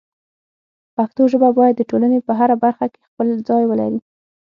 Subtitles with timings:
[0.95, 3.99] پښتو ژبه باید د ټولنې په هره برخه کې خپل ځای ولري.